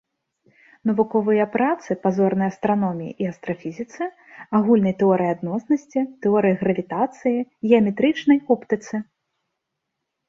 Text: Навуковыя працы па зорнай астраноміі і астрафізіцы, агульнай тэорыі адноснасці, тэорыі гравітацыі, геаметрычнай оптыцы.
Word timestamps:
Навуковыя 0.89 1.45
працы 1.55 1.97
па 2.05 2.09
зорнай 2.17 2.49
астраноміі 2.53 3.13
і 3.25 3.29
астрафізіцы, 3.33 4.01
агульнай 4.61 4.95
тэорыі 5.03 5.29
адноснасці, 5.35 5.99
тэорыі 6.27 6.59
гравітацыі, 6.63 7.37
геаметрычнай 7.71 8.39
оптыцы. 8.57 8.95